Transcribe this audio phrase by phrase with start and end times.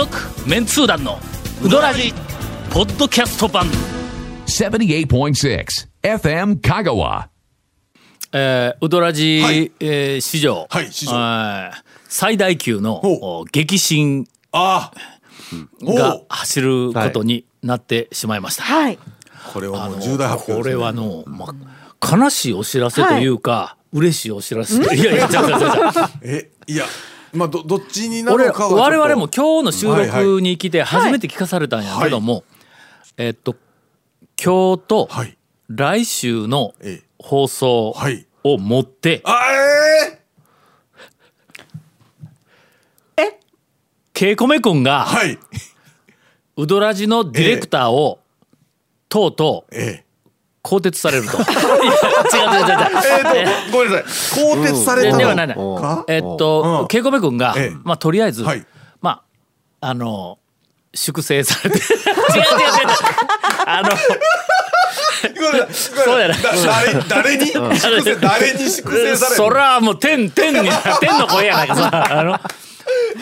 [0.00, 0.16] 続
[0.48, 1.18] メンツー団の
[1.62, 2.14] ウドラジ
[2.70, 3.66] ポッドキャスト版。
[4.46, 5.66] 78.6
[6.02, 7.26] FM Kagawa.
[8.32, 9.70] えー、ウドラジ、はい。
[9.78, 11.12] えー史上、はい史上。
[11.12, 11.70] えー
[12.08, 18.62] 最大級のお激震ああがお走ることになってしまいました。
[18.62, 18.98] はい。
[19.52, 21.54] これはもう重大発表です、ね、これはの、ま
[22.00, 24.76] あ、悲しいお知らせというか、嬉しいお知らせ。
[24.76, 25.92] いやいや違う違う違う。
[26.22, 26.86] えいや
[27.32, 32.44] まあどどっちになるかは我々も今日の収はいはい録に来て初めて聞かされたんやけども、
[33.16, 33.54] えっと
[34.42, 35.36] 今日とはい。
[35.68, 37.06] 来週のええ。
[37.18, 40.20] 放送はいをもってあえ
[44.12, 45.38] ケイコメ君ー、がはい。
[46.56, 48.18] ウドラジのディレクターを
[49.08, 50.04] とうとうえ
[50.62, 51.38] 更迭されると。
[51.40, 52.88] 違う違う違う違う。
[53.06, 54.44] えー、とごめんなさい。
[54.44, 56.88] 更迭されたのでではないなえっとうん。
[56.88, 57.76] ケイコメ君がええ。
[57.82, 58.66] まあとりあえずはい。
[59.00, 59.22] ま
[59.80, 60.38] ああの
[60.94, 61.78] 粛清されて。
[61.80, 62.44] 違う違う違う。
[63.66, 63.90] あの
[65.72, 66.34] そうやな。
[66.34, 66.40] だ
[67.08, 67.46] 誰誰に？
[67.46, 71.76] 粛清誰に粛清されるそらもう天天に天の声やないか。
[71.76, 72.38] さあの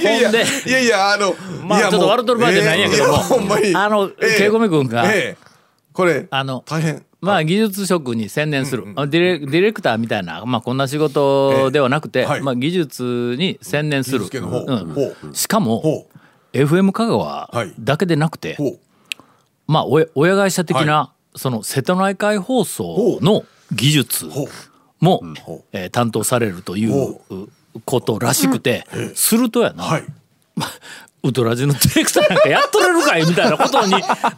[0.00, 0.34] いやいやい
[0.66, 3.18] やいやあのまあちょっと笑っとる場合じゃないんやけども。
[3.18, 5.48] あのえーケイコメ君がえー
[5.92, 14.24] これあの大変まあ技術職に専念する、ディレディレクターみたいな、まあ、こんな仕事ではなくて、まあ、技術に専念する。
[15.32, 16.08] しかもほ
[16.52, 17.74] FM 香川はい。
[17.78, 18.56] だけでなくて、
[19.66, 24.26] まあ、親親会社的な、その瀬戸内海放送の技術
[25.00, 25.22] も、
[25.72, 27.48] えー担当されるというほ
[27.84, 30.04] ことらしくて、するとやな、はい
[31.22, 33.92] ウトラジのディレクターなんかやっとれるかいみたいなことに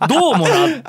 [0.08, 0.80] どうもなって。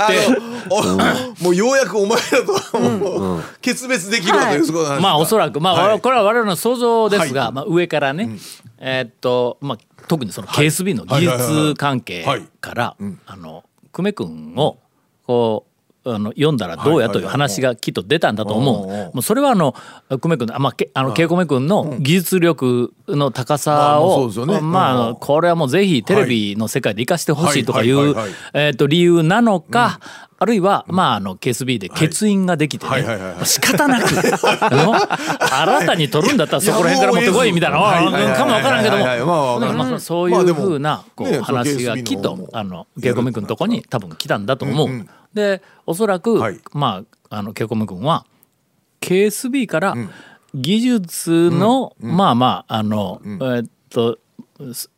[0.69, 5.59] おもうようやくお前らともう決別できるわというそういう話まあおそらく。
[5.59, 6.01] まあ、はい。
[6.01, 7.53] これは我々の想像ですが、はい。
[7.53, 8.29] まあ、上からね、
[8.77, 12.25] えーっとまあ特にその KSB の技術関係
[12.61, 14.77] からあの久米君を
[15.25, 15.70] こう
[16.03, 18.87] あの読んだらどうやという話がきっと出たんだと思う。
[18.87, 19.75] もうそれはあの
[20.09, 24.59] 久米君のあまあけあの慶米君の技術力の高まあさをですよね。
[24.61, 27.91] まあこれはもうぜひテレビの世界で生かしてほしいとかい。
[27.93, 28.09] はい。
[28.09, 28.15] う
[28.53, 29.99] えーっと理由なのか。
[30.41, 45.05] あるいは、まあ、あの、KSB で欠員ができてね、仕方なく、 新たに取るんだったらそこら辺から持ってこいみたいな、かもわからんけども、まあそういうふうなこう話がきっとあの、ケイコメ君のとこに多分来たんだと思う。
[45.35, 46.59] うんうんで、おそらく、はい。
[46.73, 48.25] まあ、あの、ケイコメ君は、
[48.99, 49.95] KSB から
[50.53, 54.19] 技術の、まあまあ、あの、えーっと、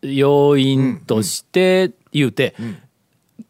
[0.01, 2.55] 要因として言うて、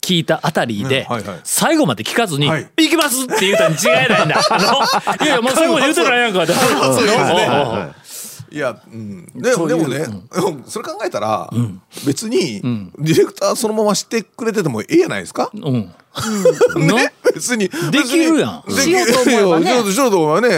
[0.01, 1.07] 聞いたあたりで、
[1.43, 2.69] 最後まで聞かずに、はい。
[2.77, 4.41] 行きますって言うたに違いないんだ。
[5.21, 6.45] いやいや、もう最後まで言うてないやんか。
[8.53, 10.05] いや、うん、でそういうでもね、
[10.67, 11.49] それ考えたら、
[12.05, 12.61] 別に、
[12.99, 15.49] ディレクターそのまましてくれててもいいじゃないですか？
[15.53, 15.91] うん。
[16.85, 18.71] ね、別にできるやん。
[18.71, 19.91] しようと思えばね。
[19.91, 20.55] しようと思えばね。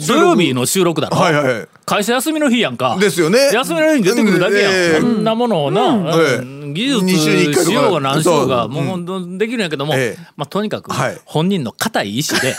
[0.00, 1.68] え土曜日の収録だろ、はいはいはい。
[1.86, 2.96] 会社休みの日やんか。
[2.98, 3.50] ですよね。
[3.52, 5.80] 休みの日に出てくるだけやん、ええそんなものをな、
[6.16, 6.57] ええうん。
[6.57, 7.94] 技二週に一回とか術しよう。
[7.94, 11.20] が何しようがもうできるんやけども、ええまあ、とにかくはい。
[11.24, 12.54] 本人の固い意志で、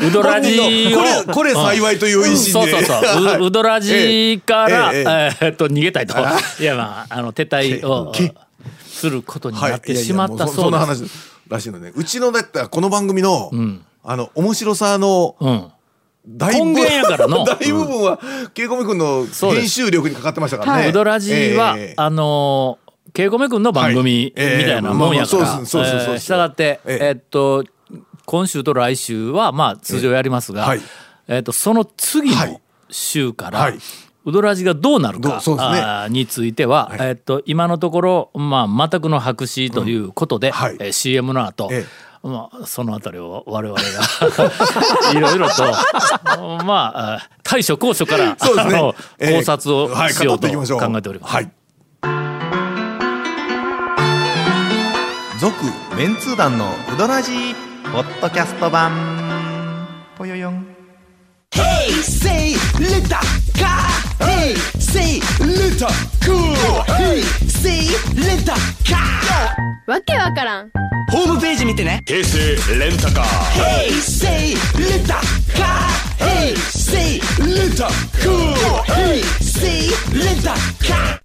[0.00, 2.36] ううどらじをこれ幸いという意思で。
[2.36, 3.24] そうそうそう。
[3.24, 6.14] は いううどらじから、えっと逃げたいと。
[6.60, 8.12] いやまああの撤退を
[8.86, 11.04] することになってしまったそそうな話
[11.48, 11.92] らしいのね。
[11.94, 13.50] うちのだったらこの番組の、
[14.02, 15.70] あの面白さのうん。
[16.26, 17.44] 大部根源やからの。
[17.46, 18.18] 大部分は
[18.54, 20.88] ケイコミ君の編集力にかかってましたからね。
[20.88, 21.94] うどらじは、ええ。
[21.96, 22.83] あのー、
[23.14, 27.64] ケイコメ君の番組みたいなもんやから、したがって、えええっと、
[28.26, 30.80] 今週と来週は、まあ、通常やりますが、ええはい。
[31.28, 32.60] えっと、その次のはい。
[32.90, 33.78] 週から、はい。
[34.24, 35.40] うどらじがどうなるか
[36.08, 36.12] ね。
[36.12, 37.08] については、はい。
[37.10, 40.76] えっと、今のところ、まあ、全くの白紙ということで、はい。
[40.80, 41.86] えー CM の後、え
[42.24, 43.84] まあ、そのあたりを我々が
[45.14, 45.62] いろいろと
[46.64, 48.94] まああ対処高所から、そね。
[49.20, 50.38] 考察をはいしよう。
[50.40, 51.32] と考えております。
[51.32, 51.52] はい。
[55.40, 55.64] 続
[55.96, 57.54] メンツー団のウどラじー
[57.92, 58.92] ポットキャスト版。
[60.16, 60.66] ぽよよん。
[61.50, 63.20] ヘイセイレタ
[63.58, 64.24] カー。
[64.24, 65.88] ヘイセイレタ
[66.24, 66.82] クー。
[66.94, 69.90] ヘイセイレタカー。
[69.90, 70.70] わけわからん。
[71.10, 72.00] ホームページ見てね。
[72.06, 72.38] 平成
[72.78, 73.24] レンタカー。
[73.52, 74.26] 平成
[74.78, 76.26] レタカー。
[76.26, 76.96] 平成
[77.44, 78.84] レンタカー。
[78.84, 79.58] 平成
[80.14, 81.23] レタカー。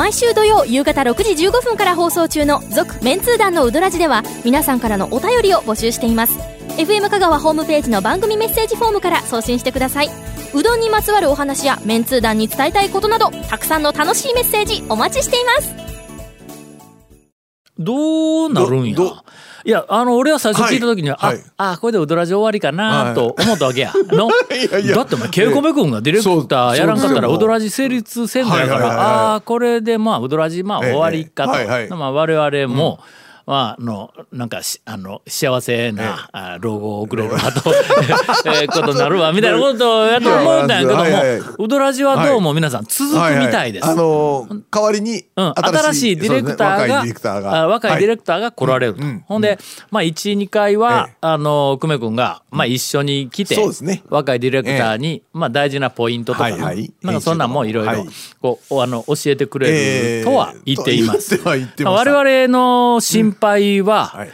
[0.00, 6.38] 毎週土曜夕方6時15分から放送中の「続・メンツー団のウドラジ」では皆さんからのお便りを募集しています。
[6.78, 10.10] FM 香川ホームページの番組メッセージフォームから送信してください。
[10.54, 15.79] うどんにまつわるお話やメンツー団に伝えたいことなどたくさんの楽しいメッセージお待ちしています。
[17.80, 18.96] どうなるんや？
[19.64, 21.36] いや、あの、俺は最初聞いた時には、はい。
[21.36, 23.92] はいあ、あ、これでウドラジ終わりかなと思ったわけや。
[24.12, 31.50] のだってお前、ケイコメ君がディレクターやらんかったら、ウドラジ成立せんのやから、ああ、これでまあ、ウドラジまあええ終わりかと。
[31.50, 33.04] はいはいまあ、我々も、ま
[33.46, 37.72] あ、あの、なんかし、あの、幸せな、あ老後を送れるなと、
[38.46, 41.04] えー ことになるわ、みたいなことをやと思うんだけども
[41.58, 43.86] ウドラジはどうも皆さん続くみたいです。
[43.86, 47.56] ははあのー代わりにうん、新しいディレクターが若いディレクターが。
[47.62, 49.58] あ若いディレクターが来られると、ほんで、
[49.90, 51.16] まあ、12回は、ええ。
[51.22, 54.02] あの久米君が、まあ、一緒に来て、そうですね。
[54.08, 56.92] 若いディレクターに、まあ、大事なポイントとか、はいはい。
[57.02, 58.06] なんかそんなんもいろいろはい。
[58.40, 60.18] こうあの教えてくれええ。
[60.20, 61.40] るとは言っています。
[61.44, 64.30] 我々の心配は、はい。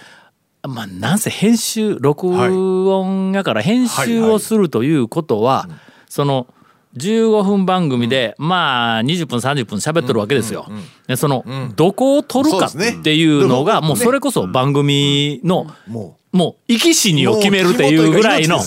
[0.68, 5.68] まあ、なんせ編集録音やから編集をするということは、
[6.08, 6.48] その
[6.96, 10.66] 15分番組で、まあ20分30分喋ってるわけですよ。
[11.06, 11.44] でその、
[11.76, 18.58] どこを取るかっていうのがでももうそれこそ番組の、ももう生き死にを決めるっていうぐらいの。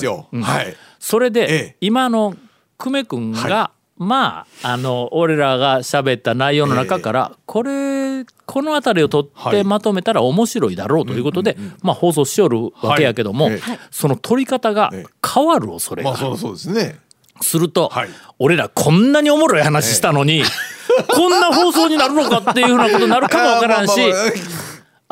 [1.00, 1.78] それで、ええ。
[1.82, 2.36] 今の
[2.78, 9.58] 久米君が、はまああの俺らが喋った内容の中から、これこの辺りを取っはい。
[9.58, 13.56] てまとめたら面白いだろうということで、まあ放送しよるわけやけども、はい。
[13.56, 13.60] え
[13.92, 15.06] その取り方がええ。
[15.34, 17.00] 変わる恐れがある、まあそうそうですね。
[17.42, 18.10] すると、はい。
[18.40, 20.44] 俺らこんなにおもろい話したのに、
[21.14, 24.00] こんな放送になるのかっていうふうなことになるかもわからんし。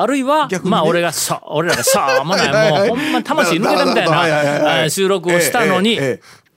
[0.00, 0.60] あるいは、ね。
[0.62, 2.88] まあ俺がしょ俺らがしょうもないはいはい。
[2.88, 6.47] もうほんま魂抜けたみたいはいはいはいはな収録をしたのに、ええええ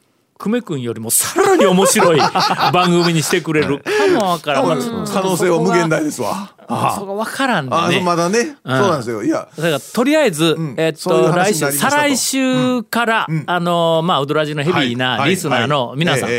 [0.41, 2.19] 久米君よりもさらに面白い
[2.73, 3.79] 番組にしてくれる。
[3.79, 6.49] かもわからん、まあ可能性は無限大ですわ。
[6.95, 8.55] そこわからんであねーまだね。
[8.65, 9.23] そうなんですよ。
[9.23, 9.47] いや。
[9.55, 10.73] だからとりあえず、ん。
[10.77, 16.29] えっと来週再来週から、あのまあウドラジのヘビーなリスナーの皆さん、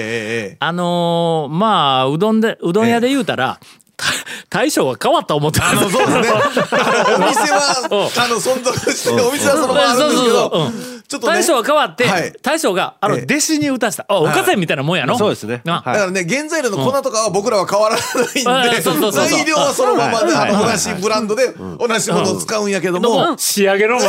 [0.58, 3.60] あのーまあうどんでうどん屋で言うたら、
[3.96, 4.06] た
[4.50, 6.28] 大将が変わった思ってあのそうですね。
[7.14, 10.72] お店はあの存続してお店はそのままあるんですけど
[11.12, 11.34] ちょっとね。
[11.34, 12.32] 大将が変わって、はい。
[12.40, 13.24] 大将があのええ。
[13.24, 15.60] 弟子に打たせた、あおかせんみたいなもんやの、そうですね。
[15.64, 15.92] なはい。
[15.92, 24.08] だからね原材料の粉とかは僕らは変わらないんでうん材料はそのままで同じブランドで同じものを使うんやけどでもも仕上げのもね。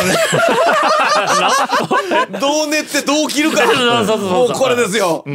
[2.40, 3.64] どう練ってどう切るか。
[3.68, 4.30] そうそうそうそう。
[4.30, 5.26] もうこれですよ。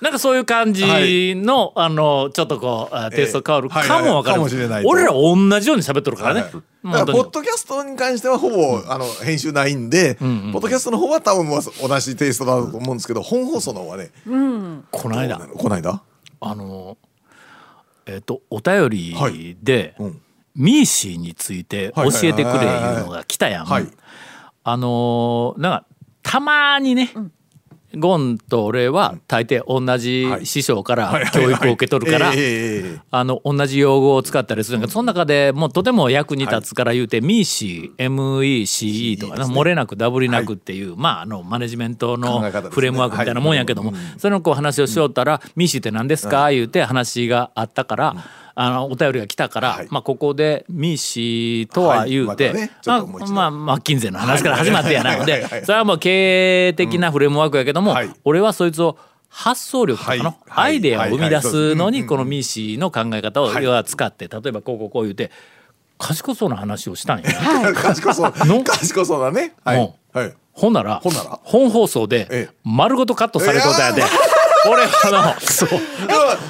[0.00, 4.88] なんかそういう感じの、あのちょっとこうあテイスト変わるはいかもわからん、はいはいかもしれないと。
[4.88, 6.52] 俺ら同じように喋っとるからね、はい。
[6.52, 15.38] もうだからポッ本ドキャストに関してはほぼあの編集ないんで、ポッドキャストの方は多分同じテイストだと思うんですけど本放送の方はね当にこの間。
[15.38, 16.02] こないだ
[16.40, 16.98] あの
[18.06, 20.20] えっ、とお便りで、うん。
[20.56, 23.66] ミーシーについて教えてくれいうのが来たやん。
[23.66, 23.86] はい。
[24.64, 25.86] あのーなんか
[26.22, 27.12] たまにね、
[27.94, 32.32] ゴンと俺は大抵同じ師匠から教育を受け取るから、
[33.10, 34.78] あの同じ用語を使ったりする。
[34.78, 42.40] んだけどその中でもうとても役に立つから言うて、ミーシー MECE とか漏れなくダブりなくっていう、まああのマネジメントの
[42.70, 48.16] フレームワークみたいなもんやけども、その子話をしよったら「ミーシーって何ですか?」言うて話があったから。
[48.58, 49.88] あのお便りが来たから、はい。
[49.90, 52.54] まあ、ここでミーシーとは言うて、はい。
[52.54, 55.14] またねあ、まあマッキンゼーの話から始まってやな。
[55.16, 58.10] のでそれはもう経営的なフレームワークやけども、はい。
[58.24, 58.96] 俺はそいつを
[59.28, 60.72] 発想力とかの、はい。
[60.72, 65.30] アイデアを生み出すのにこのミーシーの考え方をはい要は使って例えばこうこうこう言うて
[65.98, 67.30] 賢そうな話をしたんや。
[67.76, 68.32] 賢そう。
[68.46, 68.64] の？
[68.64, 69.54] 賢そうだね。
[69.64, 69.76] はい。
[69.76, 70.34] もはい。
[70.52, 71.38] ほんならほんなら？
[71.42, 72.54] 本放送でええ。
[72.64, 74.02] 丸ごとカットされたやで。
[74.68, 75.68] 俺はあのそう。
[75.70, 75.80] えー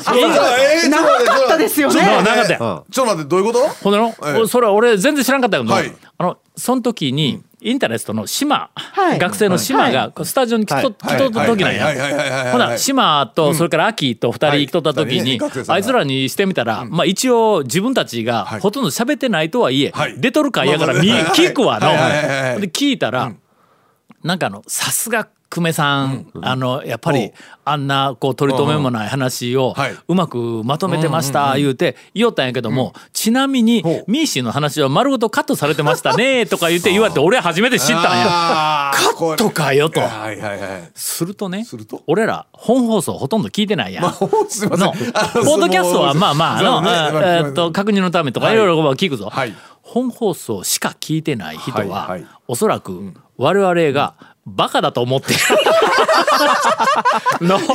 [0.07, 2.01] ちょっと待ってかったですよね。
[2.01, 2.87] ななかったよ。
[2.91, 3.69] ちょっと待ってどういうこと？
[3.69, 4.47] ほんでの、ええ。
[4.47, 5.93] それは俺全然知らんかったけど、はい。
[6.19, 9.19] あのその時にインタレストの島、はい。
[9.19, 11.17] 学生の島がスタジオに来と,、はい。
[11.17, 12.53] 来とった時なんや。
[12.53, 18.61] ほな島とそれから秋と二人来とった時はいに、あいつらにしてみたら、まあ一応自分たちがはい。
[18.61, 20.21] ほとんど喋ってないとはいえ、はい。
[20.21, 21.97] 出とるかやから見、まあまあ聞くわの、はい。
[21.97, 22.11] はい。
[22.11, 22.51] はい。
[22.53, 22.61] はい。
[22.63, 23.33] で聞いたら、
[24.23, 27.33] なんかあのさすが久米さん、あのやっぱり
[27.65, 29.97] あんなこう取り留めもない話をはい。
[30.09, 38.93] うまくまとめてました言うて言おったんやけども、ちなみにミーシーの話は丸ごとカットされてましたねとか言って言われて俺初めて知ったんや。
[38.93, 40.01] カットかよと。
[40.01, 42.03] はいはいはいするとねすると？
[42.07, 44.13] 俺ら本放送ほとんど聞いてないやん。
[44.49, 44.87] すいません。
[44.87, 48.55] のポッドキャストはまあまああの、ねあえーっと確認のためとかはい。
[48.55, 49.55] いろいろ聞くぞ、はい。
[49.83, 52.27] 本放送しか聞いてない人は、はいはい。
[52.49, 54.15] おそらく我々が
[54.47, 55.37] バカだと思って い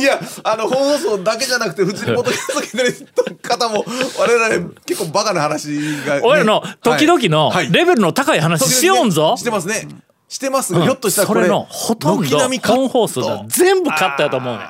[0.04, 2.84] やあの本放送だけじゃなくて普通にポッドキャスト聞いて
[3.30, 3.86] る方も
[4.18, 5.76] 我々結構バカな話
[6.06, 6.22] がね。
[6.24, 7.72] 俺らの時々のはい。
[7.72, 9.88] レベルの高い話しよんぞ、してますね。
[10.30, 14.64] してますがひょっとしたらこれそれのほとんど本放送が全部カットやと思うね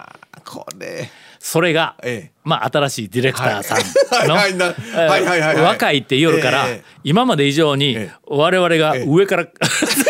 [0.44, 1.12] これ。
[1.44, 2.32] それが、ええ。
[2.44, 4.44] まあ新しいディレクターさんのはい。
[4.44, 4.56] はい。
[4.56, 5.24] なえーはい。
[5.24, 5.40] はい。
[5.42, 5.56] はい。
[5.56, 5.64] はい。
[5.64, 6.84] 若いって言うから、ええ。
[7.04, 8.12] 今まで以上にええ。
[8.28, 9.48] 我々が上から、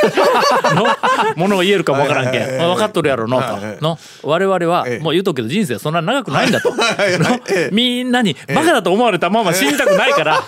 [0.76, 0.88] の
[1.36, 5.00] ものを言えるかもわからんけん、分かっとるやろのと、の我々は、ええ。
[5.00, 6.74] もう言うとくけど人生そんな長くないんだと、
[7.72, 10.44] みんなにバカだと思われたまま死にたくないから、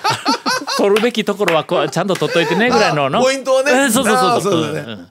[0.78, 3.20] 取るべきところはこうちゃんと取っといてねぐらいのの。
[3.20, 3.72] あポイントはね。
[3.72, 4.64] えーそうそうそうそう。
[4.64, 4.94] そうだね。
[4.94, 5.10] ん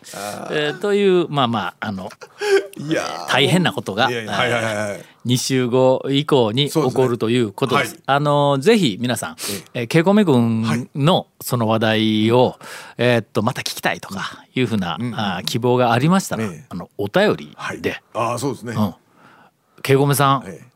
[0.51, 2.11] えーというまあまああの
[2.77, 3.29] いやー。
[3.29, 5.05] 大変なことがいやいやはいはいはいはい。
[5.27, 7.95] 2週後以降に起こるということです。
[7.95, 9.37] はいあのぜひ皆さん、
[9.75, 12.59] えー、ケイコメ君のその話題を、
[12.99, 16.65] えーっとまた聞きたいとかいうふうな、あー希望がありましたら、ええ。
[16.69, 17.81] あのお便りはい。
[17.81, 18.75] で、ああそうですね。
[18.77, 18.95] うん。
[19.83, 20.72] ケイコメさん、ええ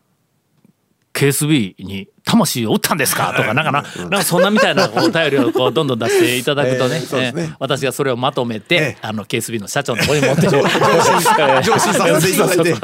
[1.17, 3.33] KSB に魂を打ったんですか？
[3.35, 7.01] とかなんかななんかそんなみたいなお便りをこうどんどん出していただくとね,
[7.59, 8.97] 私がそれをまとめて、ええ。
[9.01, 12.75] あの KSB の社長のとに持って上上司させていただいて、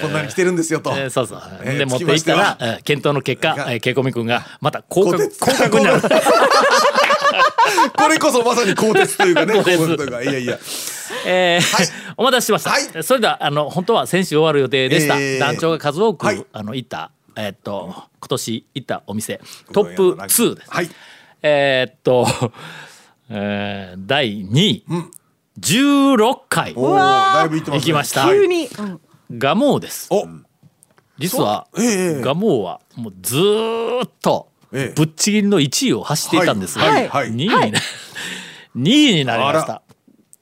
[0.00, 0.90] こんなに来てるんですよと。
[0.96, 1.42] えーそうそう。
[1.64, 6.00] えーで持っていったら、えー検討の結果、がえー、ケイコミ君がまた降格降格になる。
[7.96, 10.58] これこそまさに鋼鉄というかね、いうか、いやいや。
[11.26, 12.70] えーお待たせしました。
[12.70, 13.04] はい。
[13.04, 15.16] それではあの本当は先週終わる予定でした。
[15.18, 15.38] えー。
[15.38, 16.44] 団長が数多く、はい。
[16.52, 17.10] あの行った
[17.40, 19.40] えーっと今年行ったお店
[19.72, 20.70] トップ2です。
[20.70, 20.90] はい。
[21.40, 22.26] えーっと、
[23.30, 24.84] えー第2位、
[25.60, 27.78] 16回おお、だいぶ行ってます、ね。
[27.78, 28.26] 行きました。
[28.26, 30.08] 急に、うんガモーです。
[30.10, 30.26] お、
[31.18, 37.58] 実は、ええガモーはもうずーっとええぶっちぎりの1位を走っていたんですが、はいはい2位にな、
[38.74, 39.82] 2位になりました。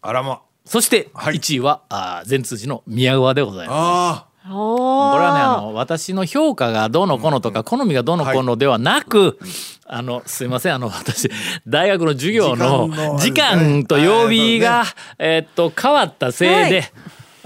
[0.00, 0.40] あらま。
[0.64, 4.35] そしてはい1位は、あー善通寺の宮川でございます。
[4.48, 9.38] これはねあの私の評価がどうのこうのとか好みがどうのこうのではなく、
[9.86, 11.30] あのすいませんあの私
[11.66, 12.88] 大学の授業の
[13.18, 14.86] 時時間と曜日が、はい
[15.18, 16.92] えーっと変わったせいで、はい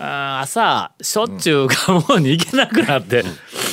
[0.02, 3.22] あー朝しょっちゅう蒲生に行けなくなって、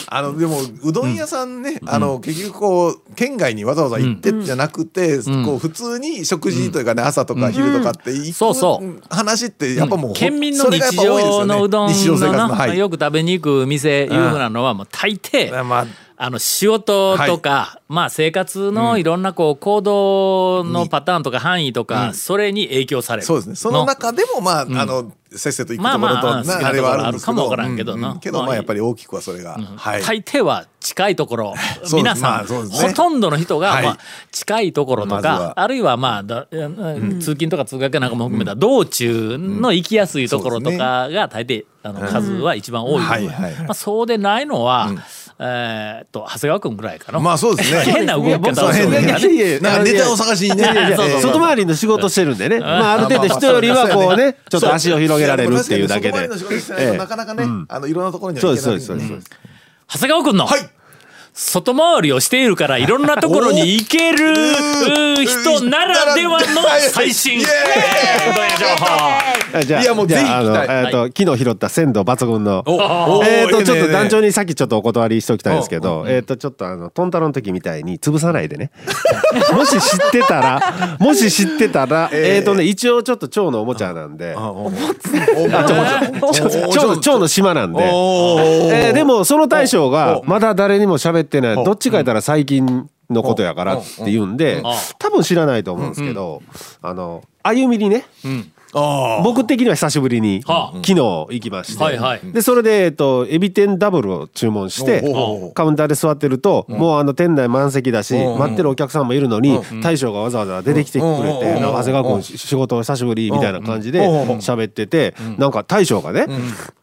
[0.09, 0.17] あ。
[0.17, 9.01] あの、でも、うどん屋さんね、あの、結局こう、県外にわざわざ行ってじゃなくて、こう、普通に食事というかね、朝とか昼とかって行くそうそう。
[9.09, 12.73] 話って、やっぱもう、県民の日常のうどんの。
[12.73, 15.87] よく食べに行く店いうふうなのはもう大抵、まあ、
[16.19, 23.25] あの仕事とか、まあ生活のいろんなこう行動のパターンとか範囲とか、それに影響される。
[23.25, 23.55] そうですね。
[23.55, 27.37] その中でも、まあ、あの、せっせと行くところと、まあまああれはあるんですけど。
[27.37, 28.07] かもわからんけどな。
[28.07, 28.13] うん。
[28.15, 28.19] うん。
[28.19, 29.59] けど、まあまあ、やっぱり大きくはそれが。
[29.75, 30.01] はい。
[30.01, 32.69] 大抵は近いところす皆さん、まあね。
[32.71, 33.85] ほとんどの人が、はい。
[33.85, 33.97] まあ、
[34.31, 42.99] 近いところとか、あるいはまあだ、うん通勤とか通学なんかも含めた道中の行きやすいところとかが大抵あの数は一番多いう。
[42.99, 44.89] はいはいまあ、そうでないのは、
[45.39, 47.19] えーっと長谷川君ぐらいかな。
[47.19, 47.81] まあ、そうですね。
[47.93, 48.85] 変な動き方をする。
[48.85, 49.33] そう変なからね。
[49.33, 50.97] いやいやなんかネタを探しにね。
[51.21, 56.11] 外回りの仕事してるんでね、まあ、ある程度人よりはこうねちょっと足を広げられるっていうだけで。
[56.11, 59.29] 外回りの仕事してないとなかなかね、あのいろんなところにはそう行けないですそうですそうです。
[59.89, 60.69] 長谷川君の、はい。
[61.37, 64.33] 外回りをしているからいろんなところに行ける
[65.23, 66.45] 人ならではの
[66.91, 68.31] 最新イエーイ。
[68.31, 69.57] うどん屋情報。
[69.59, 70.83] あじゃあいやもうぜひの聞きたい。
[70.85, 72.63] えっと昨日拾った鮮度抜群の。
[72.65, 74.27] おえっとちょっと団長に。
[74.27, 78.71] にさっきちょっとお断りしておきたいんですけどえっとちょっとあのトンタロの時みたいに潰さないでね。
[79.53, 80.61] もし知ってたら
[80.99, 84.35] もし知ってたらえっとね一応ちょっと蝶のおもちゃなんで。
[84.35, 84.71] お
[86.31, 87.89] 蝶蝶の島なんで。
[87.91, 88.39] お
[88.71, 96.41] えーでもその大将がおまだ誰にも喋ってないおどっちか言ったら最近のことやからって言うんでお多分知らないと思うんですけど
[96.81, 98.05] あの歩みにね
[98.73, 100.77] あ僕的には久しぶりにはあ。
[100.85, 105.01] 昨日行きまして、でそれで、えっと、エビ天ダブルを注文して
[105.55, 108.39] カウンターで座ってると、もうあの店内満席だし、うん。
[108.39, 114.27] 待ってるお客さんもいるのに、大将がわざわざ出てきてくれて、長谷川君仕事久しぶりみたいな感じでうん。
[114.39, 116.27] 喋ってて、なんか大将がね、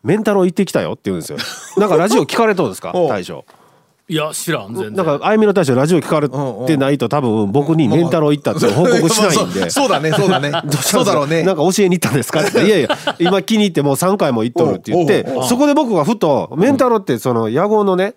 [0.02, 1.38] メンタロ行ってきたよって言うんですよ。
[1.76, 2.92] なんかラジオ聞かれとんですか？
[2.94, 3.44] お大将。
[4.06, 4.94] いや知らん全然。
[4.94, 6.28] なんかあゆみの大将ラジオ聞かれ
[6.66, 9.68] てないと多分僕にメンタロ行ったって報告しないんで。
[9.70, 12.66] そうだねそうだね そうだろうねなんか教えに行ったんですかって。
[12.66, 18.14] いやいや、今気に入ってもう3回も行っとるって言ってそこで僕がふと、メンタロってその野号のね、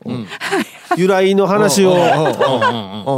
[0.98, 1.96] 由来の話を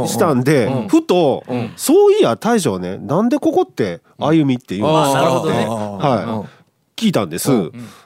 [0.06, 1.42] したんで、ふと、
[1.74, 6.59] そういや大将ね、なんでここって歩みって言うんですあーなるほどねはい。
[7.00, 7.50] 聞いたんです。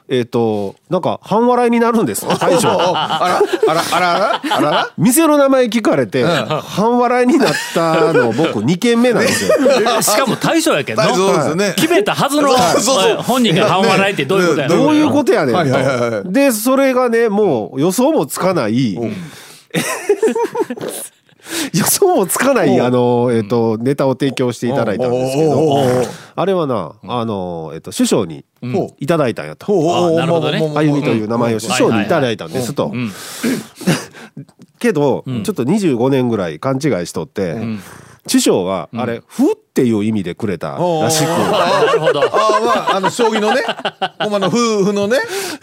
[0.07, 2.69] えっと、なんか半笑いになるんです、 大将。
[2.69, 4.71] あらあらあらあらあら。
[4.71, 9.53] ら店の名前聞かれて、半笑いになったの僕2軒目なんですよ。
[10.01, 11.03] しかも大将やけんの。
[11.03, 11.73] 大将ですよね。
[11.75, 15.55] 決めたはずのそうそう本人が半笑いってどういうことやどういうことやねん。
[15.55, 16.31] はいはいはいはと。
[16.31, 18.97] で、それがね、もう予想もつかない、
[21.73, 25.81] 予想もつかないあの、えっとネタを提供していただいたんですけど。
[26.37, 28.43] あれはなあの、えっと首相に
[28.99, 30.11] いただいたんやと。
[30.15, 30.71] なるほどね。
[30.73, 32.87] まあゆみという名前を首相にいただいたんですと。
[32.87, 33.11] ん。
[34.79, 37.55] けど、ちょっと25年ぐらい勘違いしとって、
[38.27, 41.27] 師匠があれ「ふ」っていう意味でくれたらしく。
[41.27, 42.21] なるほど。
[42.21, 43.61] ああまああの将棋のね。
[44.19, 45.17] ほんまの夫婦のね。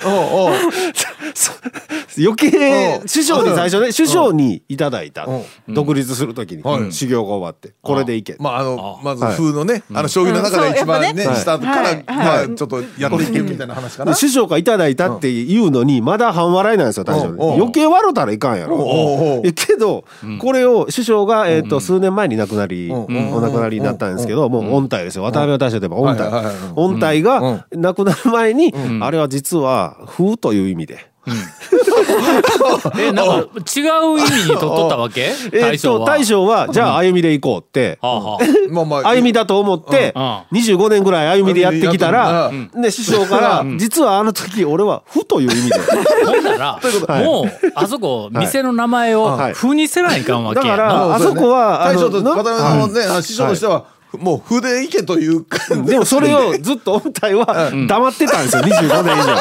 [0.04, 0.52] おうおう
[2.18, 5.24] 余計うん師匠に最初ね師匠にいただいた。
[5.24, 5.74] うん。
[5.74, 7.74] 独立するときにはい修行が終わって。
[7.82, 8.36] これでいけ。
[8.38, 9.36] まああのまずはい。
[9.36, 12.04] 風のねあの将棋の中で一番ね下からはい。
[12.06, 14.12] まあちょっとやっていけるみたいな話かな。
[14.12, 19.42] で師匠がいただいたって言うのにまだ半笑いなんですよ大将余計笑うたらいかんやろ。
[19.54, 20.04] けど
[20.40, 23.32] これを師匠がえっと数年前に亡くなりうん。
[23.32, 25.22] お亡くなりになったんですけどもう音体ですよ。
[25.22, 31.11] 渡辺大将といえば音体音体が亡くなる前にあれは実は風という意味で
[32.98, 33.34] え、なんか
[33.76, 35.32] 違う意味にとっとったわけ？
[35.52, 36.06] えっと大将は？
[36.06, 37.98] 大将はじゃあ歩みで行こうって。
[38.02, 38.38] はあは
[38.70, 39.08] まあまあ。
[39.08, 40.22] 歩みだと思ってうん。
[40.58, 42.70] 25年ぐらい歩みでやってきたらうん。
[42.82, 45.76] で師匠から「実はあの時俺は負という意味で」
[46.24, 47.24] あ ほんなら、はい。
[47.24, 49.52] もう、あそこ、店の名前をはい。
[49.52, 50.76] 風にせないかんわけだやな。
[50.76, 53.84] からあそこはあ大将との渡辺さんのね師匠としては
[54.18, 59.36] もう筆いけというかでもそれをずっと音体は黙ってたんですよ25年以上。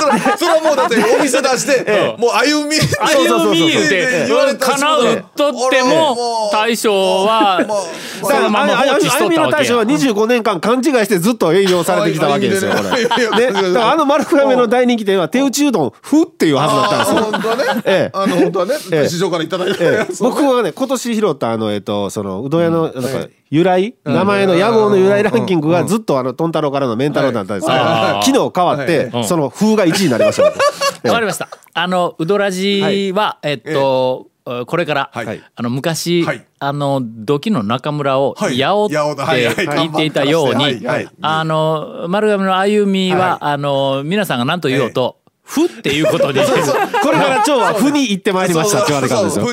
[0.00, 6.92] それそれはもうだってお店出してもう歩み歩み言うて言われ、たかなうとっても、大将
[7.24, 7.64] は、
[8.22, 9.84] そのまま放置しとあゆみったわけやの大将は。
[9.84, 12.72] 25年間勘違いしてずっと営業されてきたわけですよ。
[12.72, 12.82] こ
[13.36, 17.32] れね、だからあの丸亀の大人気店は手打ちうどん「ふ」っていうはずだったんですよ。
[17.32, 19.78] 本当はね、ええあの本当はね、ええ師匠からいただいた
[20.20, 29.24] 僕はね今年拾ったあのえっとそのうどん屋のなんか由来、名前の屋号の由来ランキングがずっとあのトン太郎からのメンタロウだったんですけど、はい昨日変わって、はい。
[29.24, 30.42] その風が1位になりました。
[31.08, 31.48] わかりました。
[31.74, 34.26] あの、うどらじは、えっと、
[34.66, 35.42] これから、はい。
[35.54, 36.44] あの昔、はい。
[36.58, 38.60] あの土器の中村をはい。
[38.60, 39.26] 八尾って八尾だ。
[39.26, 39.54] はいはい。
[39.54, 40.84] 聞いていたように
[41.20, 46.40] あの丸亀の歩みは、あの皆さんが何と言おうと「ふ」っていうことに。
[47.02, 49.46] これから今日は風に行ってまいりましたって言われたんですよ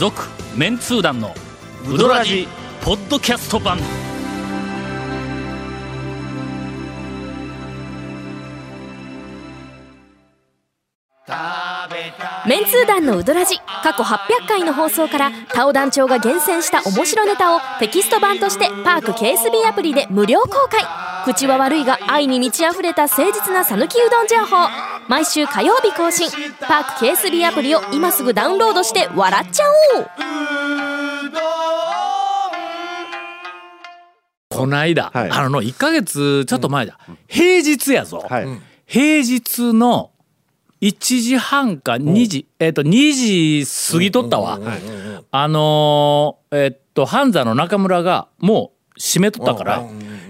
[0.00, 0.22] 続
[0.56, 1.34] メンツー団の
[1.86, 2.48] ウドラジ
[2.80, 3.76] ポッドキャスト版。
[12.46, 20.82] メンツー団のウドラジ過去800回の放送からタオ団長が厳選した面白ネタをテキスト版としてパーク KSB アプリで無料公開。
[21.26, 24.99] 口は悪いが愛に満ち溢れた誠実な讃岐うどん情報。
[25.10, 26.30] 毎週火曜日更新。
[26.60, 29.64] パーク KSB アプリを今すぐダウンロードして笑っちゃ
[29.98, 30.06] おう。
[34.50, 35.30] こないだ、はい。
[35.32, 38.46] あの1ヶ月ちょっと前だ、平日やぞ、はい。
[38.86, 40.12] 平日の
[40.80, 44.60] 1時半か2時、えっ、と2時過ぎとったわ、
[45.32, 49.82] あのーえっと半座の中村がもう閉めとったから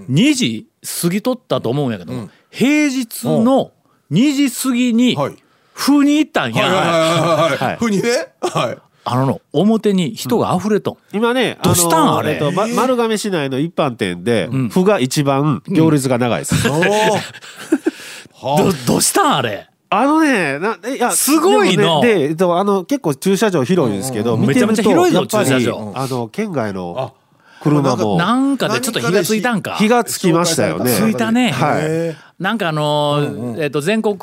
[0.09, 0.69] 2時
[1.03, 3.73] 過ぎとったと思うんやけど、平日の
[4.11, 5.37] 2時過ぎにはい。
[5.75, 8.03] 風に行ったんや、はにね？
[8.43, 8.79] はい。
[9.05, 10.99] あのの表に人が溢れと。
[11.13, 12.35] ん、今ね、どうしたんあれ？
[12.35, 16.55] えっと、ま丸亀市内の一般店で、麩が一番行列が長いです。
[18.43, 18.59] おお。
[18.59, 19.69] どどうしたんあれ？
[19.93, 25.93] あのね、な、いや、すごいなでもねで、えっと、あの、結構駐車場広いんですけど、見てるとめちゃめちゃ広いぞやっぱり駐車場。
[25.97, 27.13] あの、県外の
[27.61, 29.77] 車も、なんかでちょっと火がついたんか。
[29.77, 30.91] 火がつきましたよね。
[30.91, 31.51] ついたね。
[31.51, 31.83] はい。
[31.85, 34.17] へなんかあのーえっと全国、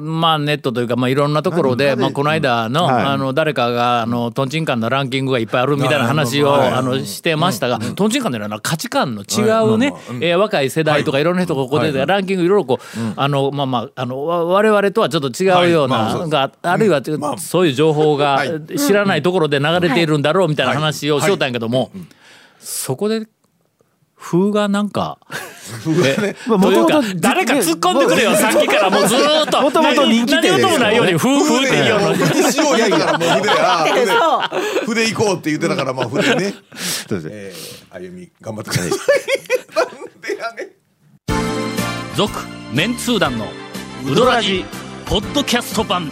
[0.00, 3.04] まあネットというかまあいろんなところで、まあこの間の、はい。
[3.04, 6.68] あの誰かがあのトンチンカンのランキングがいっぱいあるみたいな話を、はい。
[6.70, 9.92] あのしてましたが、トンチンカンのような価値観の違うね、
[10.22, 17.02] えー若い世代とかいろんな人がここで、ランキングいろいろこう、あのまあまああのわ我々とはちょっと違うような、があるいは、
[17.36, 18.78] そういう情報がはい。
[18.78, 21.90] 知らないところで流れているんだろうみたいな話をしようたんやけども、
[22.66, 23.28] そこで
[24.16, 25.18] 風がなんか。
[26.04, 28.90] えまあというか元々誰か突っ込んでくれよさっきから。
[28.90, 29.62] もうずーっと。
[29.62, 36.54] 元々人気店何事もないようにふうふうって言うような筆にしよう言うたからもう筆筆行こうって言ってたからまあ筆ね。
[37.30, 38.90] えー、歩み頑張ってください。
[38.90, 42.16] なんでやねん。
[42.16, 42.32] 続
[42.72, 43.46] メンツー団の
[44.04, 44.64] ウドラジ
[45.04, 46.10] ポッドキャスト版。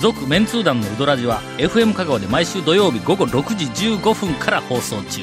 [0.00, 3.66] 続メンツー団のウドラジは FM 香川で毎週土曜日午後6時
[3.96, 5.22] 15分から放送中